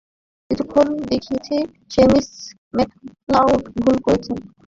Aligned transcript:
কিন্তু 0.49 0.63
এখন 0.65 0.87
দেখছি 1.09 1.33
যে, 1.91 2.03
মিস 2.11 2.29
ম্যাকলাউড 2.75 3.61
ভুল 3.77 3.97
করেছেন। 4.05 4.37